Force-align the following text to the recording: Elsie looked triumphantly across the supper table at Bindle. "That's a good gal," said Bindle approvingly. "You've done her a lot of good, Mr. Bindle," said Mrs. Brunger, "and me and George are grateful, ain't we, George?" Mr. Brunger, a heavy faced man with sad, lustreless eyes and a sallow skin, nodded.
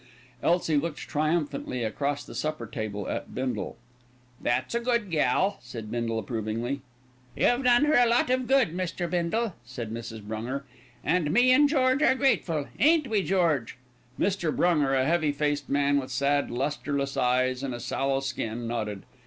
Elsie 0.41 0.77
looked 0.77 0.97
triumphantly 0.97 1.83
across 1.83 2.23
the 2.25 2.33
supper 2.33 2.65
table 2.65 3.07
at 3.07 3.35
Bindle. 3.35 3.77
"That's 4.41 4.73
a 4.73 4.79
good 4.79 5.11
gal," 5.11 5.59
said 5.61 5.91
Bindle 5.91 6.17
approvingly. 6.17 6.81
"You've 7.37 7.65
done 7.65 7.85
her 7.85 7.93
a 7.93 8.07
lot 8.07 8.31
of 8.31 8.47
good, 8.47 8.75
Mr. 8.75 9.07
Bindle," 9.07 9.53
said 9.63 9.91
Mrs. 9.91 10.23
Brunger, 10.27 10.63
"and 11.03 11.29
me 11.29 11.51
and 11.51 11.69
George 11.69 12.01
are 12.01 12.15
grateful, 12.15 12.65
ain't 12.79 13.09
we, 13.09 13.21
George?" 13.21 13.77
Mr. 14.19 14.51
Brunger, 14.51 14.95
a 14.99 15.05
heavy 15.05 15.31
faced 15.31 15.69
man 15.69 15.99
with 15.99 16.09
sad, 16.09 16.49
lustreless 16.49 17.15
eyes 17.15 17.61
and 17.61 17.75
a 17.75 17.79
sallow 17.79 18.21
skin, 18.21 18.67
nodded. 18.67 19.03